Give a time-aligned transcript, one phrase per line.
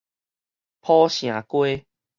[0.81, 1.85] 浦城街